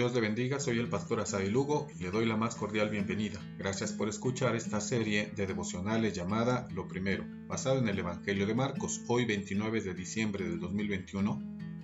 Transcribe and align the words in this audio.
Dios 0.00 0.14
le 0.14 0.22
bendiga, 0.22 0.58
soy 0.58 0.78
el 0.78 0.88
pastor 0.88 1.20
Asadi 1.20 1.50
Lugo 1.50 1.86
y 1.94 2.02
le 2.02 2.10
doy 2.10 2.24
la 2.24 2.38
más 2.38 2.54
cordial 2.54 2.88
bienvenida. 2.88 3.38
Gracias 3.58 3.92
por 3.92 4.08
escuchar 4.08 4.56
esta 4.56 4.80
serie 4.80 5.30
de 5.36 5.46
devocionales 5.46 6.14
llamada 6.14 6.66
Lo 6.72 6.88
Primero, 6.88 7.26
basado 7.46 7.80
en 7.80 7.86
el 7.86 7.98
Evangelio 7.98 8.46
de 8.46 8.54
Marcos, 8.54 9.02
hoy 9.08 9.26
29 9.26 9.82
de 9.82 9.92
diciembre 9.92 10.48
del 10.48 10.58
2021. 10.58 11.42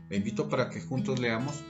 Le 0.09 0.17
invito 0.17 0.49
para 0.49 0.71
que 0.71 0.81
juntos 0.81 1.19
leamos 1.21 1.63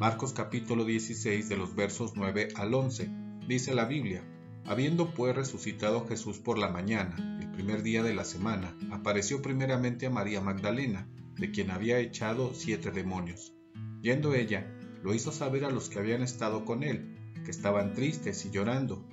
Marcos 0.00 0.32
capítulo 0.32 0.84
16 0.84 1.48
de 1.48 1.56
los 1.56 1.76
versos 1.76 2.14
9 2.16 2.48
al 2.56 2.74
11. 2.74 3.08
Dice 3.46 3.72
la 3.72 3.84
Biblia, 3.84 4.24
Habiendo 4.66 5.14
pues 5.14 5.36
resucitado 5.36 6.08
Jesús 6.08 6.40
por 6.40 6.58
la 6.58 6.70
mañana, 6.70 7.38
el 7.40 7.52
primer 7.52 7.84
día 7.84 8.02
de 8.02 8.14
la 8.14 8.24
semana, 8.24 8.76
apareció 8.90 9.42
primeramente 9.42 10.06
a 10.06 10.10
María 10.10 10.40
Magdalena, 10.40 11.06
de 11.36 11.52
quien 11.52 11.70
había 11.70 12.00
echado 12.00 12.52
siete 12.52 12.90
demonios. 12.90 13.54
Yendo 14.02 14.34
ella, 14.34 14.66
lo 15.04 15.12
hizo 15.12 15.32
saber 15.32 15.66
a 15.66 15.70
los 15.70 15.90
que 15.90 15.98
habían 15.98 16.22
estado 16.22 16.64
con 16.64 16.82
él, 16.82 17.18
que 17.44 17.50
estaban 17.50 17.92
tristes 17.92 18.46
y 18.46 18.50
llorando. 18.50 19.04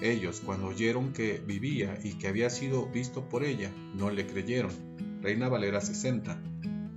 Ellos, 0.00 0.40
cuando 0.46 0.68
oyeron 0.68 1.12
que 1.12 1.42
vivía 1.44 1.98
y 2.04 2.12
que 2.14 2.28
había 2.28 2.50
sido 2.50 2.86
visto 2.86 3.28
por 3.28 3.42
ella, 3.42 3.72
no 3.96 4.10
le 4.10 4.28
creyeron. 4.28 4.70
Reina 5.20 5.48
Valera 5.48 5.80
60. 5.80 6.40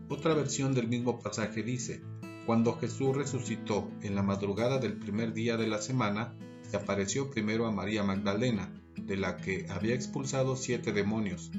Otra 0.07 0.35
versión 0.35 0.75
del 0.75 0.87
mismo 0.87 1.19
pasaje 1.19 1.63
dice, 1.63 2.03
cuando 2.45 2.77
Jesús 2.77 3.17
resucitó 3.17 3.89
en 4.03 4.13
la 4.13 4.21
madrugada 4.21 4.77
del 4.77 4.97
primer 4.97 5.33
día 5.33 5.57
de 5.57 5.65
la 5.65 5.81
semana, 5.81 6.35
se 6.61 6.77
apareció 6.77 7.31
primero 7.31 7.65
a 7.65 7.71
María 7.71 8.03
Magdalena, 8.03 8.71
de 8.95 9.17
la 9.17 9.37
que 9.37 9.65
había 9.71 9.95
expulsado 9.95 10.55
siete 10.55 10.91
demonios. 10.91 11.51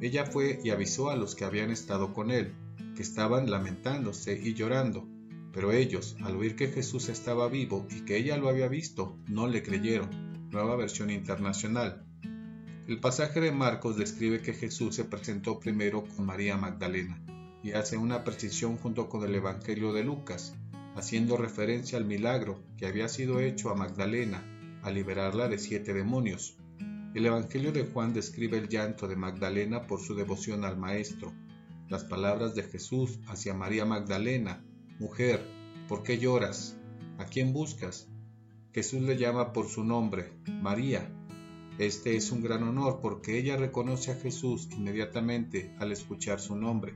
Ella 0.00 0.26
fue 0.26 0.60
y 0.62 0.70
avisó 0.70 1.10
a 1.10 1.16
los 1.16 1.34
que 1.34 1.44
habían 1.44 1.72
estado 1.72 2.14
con 2.14 2.30
él, 2.30 2.54
que 2.94 3.02
estaban 3.02 3.50
lamentándose 3.50 4.40
y 4.40 4.54
llorando. 4.54 5.08
Pero 5.56 5.72
ellos, 5.72 6.18
al 6.20 6.36
oír 6.36 6.54
que 6.54 6.68
Jesús 6.68 7.08
estaba 7.08 7.48
vivo 7.48 7.86
y 7.90 8.02
que 8.02 8.18
ella 8.18 8.36
lo 8.36 8.50
había 8.50 8.68
visto, 8.68 9.16
no 9.26 9.46
le 9.46 9.62
creyeron. 9.62 10.10
Nueva 10.50 10.76
versión 10.76 11.08
internacional. 11.08 12.04
El 12.86 13.00
pasaje 13.00 13.40
de 13.40 13.52
Marcos 13.52 13.96
describe 13.96 14.42
que 14.42 14.52
Jesús 14.52 14.94
se 14.94 15.06
presentó 15.06 15.58
primero 15.58 16.04
con 16.14 16.26
María 16.26 16.58
Magdalena 16.58 17.22
y 17.62 17.72
hace 17.72 17.96
una 17.96 18.22
precisión 18.22 18.76
junto 18.76 19.08
con 19.08 19.24
el 19.24 19.34
Evangelio 19.34 19.94
de 19.94 20.04
Lucas, 20.04 20.54
haciendo 20.94 21.38
referencia 21.38 21.96
al 21.96 22.04
milagro 22.04 22.62
que 22.76 22.84
había 22.84 23.08
sido 23.08 23.40
hecho 23.40 23.70
a 23.70 23.74
Magdalena 23.74 24.44
al 24.82 24.92
liberarla 24.92 25.48
de 25.48 25.56
siete 25.56 25.94
demonios. 25.94 26.58
El 27.14 27.24
Evangelio 27.24 27.72
de 27.72 27.86
Juan 27.86 28.12
describe 28.12 28.58
el 28.58 28.68
llanto 28.68 29.08
de 29.08 29.16
Magdalena 29.16 29.86
por 29.86 30.02
su 30.02 30.14
devoción 30.14 30.66
al 30.66 30.76
Maestro. 30.76 31.32
Las 31.88 32.04
palabras 32.04 32.54
de 32.54 32.62
Jesús 32.62 33.20
hacia 33.26 33.54
María 33.54 33.86
Magdalena 33.86 34.62
Mujer, 34.98 35.46
¿por 35.88 36.02
qué 36.02 36.18
lloras? 36.18 36.74
¿A 37.18 37.26
quién 37.26 37.52
buscas? 37.52 38.08
Jesús 38.72 39.02
le 39.02 39.18
llama 39.18 39.52
por 39.52 39.68
su 39.68 39.84
nombre, 39.84 40.32
María. 40.46 41.06
Este 41.78 42.16
es 42.16 42.32
un 42.32 42.42
gran 42.42 42.62
honor 42.62 43.00
porque 43.02 43.38
ella 43.38 43.58
reconoce 43.58 44.12
a 44.12 44.16
Jesús 44.16 44.70
inmediatamente 44.72 45.74
al 45.78 45.92
escuchar 45.92 46.40
su 46.40 46.56
nombre. 46.56 46.94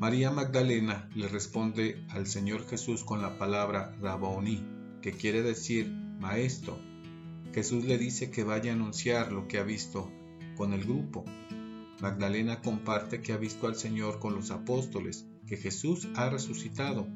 María 0.00 0.32
Magdalena 0.32 1.08
le 1.14 1.28
responde 1.28 2.04
al 2.08 2.26
Señor 2.26 2.66
Jesús 2.66 3.04
con 3.04 3.22
la 3.22 3.38
palabra 3.38 3.94
Rabboni, 4.00 4.60
que 5.00 5.12
quiere 5.12 5.42
decir 5.42 5.88
maestro. 6.18 6.76
Jesús 7.54 7.84
le 7.84 7.98
dice 7.98 8.32
que 8.32 8.42
vaya 8.42 8.72
a 8.72 8.74
anunciar 8.74 9.30
lo 9.30 9.46
que 9.46 9.58
ha 9.58 9.62
visto 9.62 10.10
con 10.56 10.72
el 10.72 10.82
grupo. 10.82 11.24
Magdalena 12.00 12.62
comparte 12.62 13.20
que 13.22 13.32
ha 13.32 13.36
visto 13.36 13.66
al 13.66 13.74
Señor 13.74 14.20
con 14.20 14.34
los 14.34 14.52
apóstoles 14.52 15.26
que 15.48 15.56
Jesús 15.56 16.06
ha 16.14 16.30
resucitado. 16.30 17.08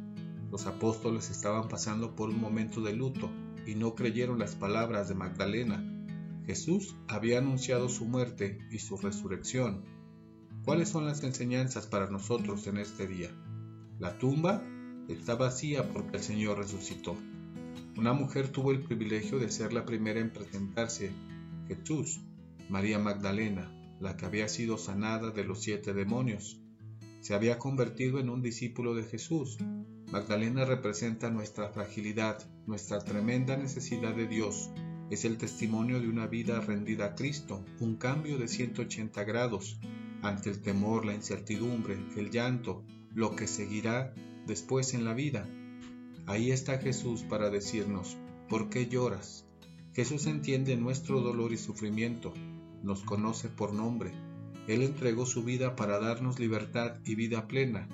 Los 0.50 0.66
apóstoles 0.66 1.30
estaban 1.30 1.68
pasando 1.68 2.16
por 2.16 2.30
un 2.30 2.40
momento 2.40 2.80
de 2.80 2.92
luto 2.92 3.30
y 3.64 3.76
no 3.76 3.94
creyeron 3.94 4.40
las 4.40 4.56
palabras 4.56 5.08
de 5.08 5.14
Magdalena. 5.14 5.88
Jesús 6.46 6.96
había 7.06 7.38
anunciado 7.38 7.88
su 7.88 8.06
muerte 8.06 8.58
y 8.72 8.80
su 8.80 8.96
resurrección. 8.96 9.84
¿Cuáles 10.64 10.88
son 10.88 11.06
las 11.06 11.22
enseñanzas 11.22 11.86
para 11.86 12.10
nosotros 12.10 12.66
en 12.66 12.78
este 12.78 13.06
día? 13.06 13.30
La 14.00 14.18
tumba 14.18 14.64
está 15.08 15.36
vacía 15.36 15.92
porque 15.92 16.16
el 16.16 16.22
Señor 16.24 16.58
resucitó. 16.58 17.16
Una 17.96 18.14
mujer 18.14 18.48
tuvo 18.48 18.72
el 18.72 18.82
privilegio 18.82 19.38
de 19.38 19.48
ser 19.48 19.72
la 19.72 19.84
primera 19.84 20.18
en 20.18 20.32
presentarse, 20.32 21.12
Jesús, 21.68 22.20
María 22.68 22.98
Magdalena, 22.98 23.70
la 24.02 24.16
que 24.16 24.26
había 24.26 24.48
sido 24.48 24.76
sanada 24.76 25.30
de 25.30 25.44
los 25.44 25.62
siete 25.62 25.94
demonios 25.94 26.58
se 27.22 27.34
había 27.34 27.56
convertido 27.56 28.18
en 28.18 28.28
un 28.28 28.42
discípulo 28.42 28.96
de 28.96 29.04
Jesús. 29.04 29.56
Magdalena 30.10 30.64
representa 30.64 31.30
nuestra 31.30 31.68
fragilidad, 31.68 32.44
nuestra 32.66 32.98
tremenda 32.98 33.56
necesidad 33.56 34.12
de 34.12 34.26
Dios. 34.26 34.70
Es 35.08 35.24
el 35.24 35.38
testimonio 35.38 36.00
de 36.00 36.08
una 36.08 36.26
vida 36.26 36.60
rendida 36.60 37.06
a 37.06 37.14
Cristo, 37.14 37.64
un 37.78 37.94
cambio 37.94 38.38
de 38.38 38.48
180 38.48 39.22
grados 39.22 39.78
ante 40.20 40.50
el 40.50 40.60
temor, 40.60 41.04
la 41.04 41.14
incertidumbre, 41.14 41.96
el 42.16 42.30
llanto, 42.30 42.82
lo 43.14 43.36
que 43.36 43.46
seguirá 43.46 44.12
después 44.48 44.92
en 44.92 45.04
la 45.04 45.14
vida. 45.14 45.48
Ahí 46.26 46.50
está 46.50 46.78
Jesús 46.78 47.22
para 47.22 47.50
decirnos, 47.50 48.16
¿por 48.48 48.68
qué 48.68 48.88
lloras? 48.88 49.46
Jesús 49.94 50.26
entiende 50.26 50.76
nuestro 50.76 51.20
dolor 51.20 51.52
y 51.52 51.56
sufrimiento, 51.56 52.34
nos 52.82 53.02
conoce 53.02 53.48
por 53.48 53.72
nombre, 53.72 54.12
él 54.68 54.82
entregó 54.82 55.26
su 55.26 55.42
vida 55.42 55.74
para 55.74 55.98
darnos 55.98 56.38
libertad 56.38 56.96
y 57.04 57.16
vida 57.16 57.48
plena. 57.48 57.88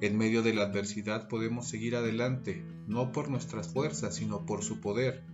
En 0.00 0.16
medio 0.16 0.42
de 0.42 0.54
la 0.54 0.62
adversidad 0.62 1.28
podemos 1.28 1.68
seguir 1.68 1.94
adelante, 1.94 2.64
no 2.86 3.12
por 3.12 3.28
nuestras 3.28 3.68
fuerzas, 3.68 4.14
sino 4.14 4.46
por 4.46 4.62
su 4.62 4.80
poder. 4.80 5.24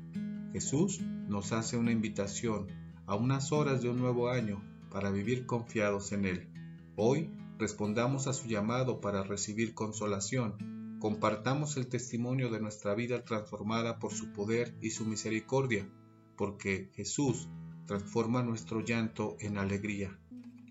Jesús 0.52 1.00
nos 1.00 1.52
hace 1.52 1.76
una 1.76 1.92
invitación 1.92 2.66
a 3.06 3.14
unas 3.14 3.52
horas 3.52 3.80
de 3.82 3.90
un 3.90 3.98
nuevo 3.98 4.28
año 4.28 4.62
para 4.90 5.10
vivir 5.10 5.46
confiados 5.46 6.12
en 6.12 6.24
Él. 6.24 6.48
Hoy 6.96 7.30
respondamos 7.58 8.26
a 8.26 8.32
su 8.32 8.48
llamado 8.48 9.00
para 9.00 9.22
recibir 9.22 9.74
consolación. 9.74 10.98
Compartamos 11.00 11.76
el 11.76 11.86
testimonio 11.86 12.50
de 12.50 12.60
nuestra 12.60 12.94
vida 12.94 13.24
transformada 13.24 13.98
por 13.98 14.12
su 14.12 14.32
poder 14.32 14.76
y 14.80 14.90
su 14.90 15.04
misericordia, 15.04 15.88
porque 16.36 16.90
Jesús 16.94 17.48
transforma 17.86 18.42
nuestro 18.42 18.80
llanto 18.80 19.36
en 19.40 19.58
alegría. 19.58 20.16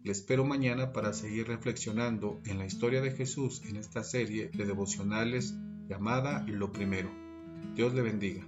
Le 0.03 0.11
espero 0.11 0.45
mañana 0.45 0.93
para 0.93 1.13
seguir 1.13 1.47
reflexionando 1.47 2.41
en 2.45 2.57
la 2.57 2.65
historia 2.65 3.01
de 3.01 3.11
Jesús 3.11 3.61
en 3.65 3.75
esta 3.75 4.03
serie 4.03 4.49
de 4.49 4.65
devocionales 4.65 5.53
llamada 5.87 6.43
Lo 6.47 6.71
Primero. 6.71 7.11
Dios 7.75 7.93
le 7.93 8.01
bendiga. 8.01 8.45